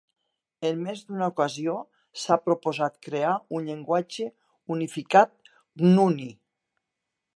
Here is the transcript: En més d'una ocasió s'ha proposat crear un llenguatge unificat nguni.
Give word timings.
En 0.67 0.79
més 0.85 1.01
d'una 1.09 1.25
ocasió 1.33 1.75
s'ha 2.21 2.37
proposat 2.47 2.97
crear 3.09 3.35
un 3.59 3.69
llenguatge 3.69 4.27
unificat 4.77 5.53
nguni. 5.93 6.31